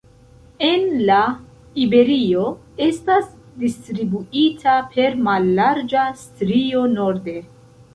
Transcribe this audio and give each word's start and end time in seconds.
En 0.69 0.87
la 1.09 1.17
Iberio 1.83 2.47
estas 2.87 3.29
distribuita 3.67 4.77
per 4.97 5.23
mallarĝa 5.31 6.11
strio 6.27 6.87
norde. 7.01 7.43